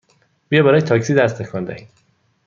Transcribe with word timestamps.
بیا 0.49 0.63
برای 0.63 0.81
تاکسی 0.81 1.13
دست 1.13 1.41
تکان 1.41 1.63
دهیم! 1.65 1.87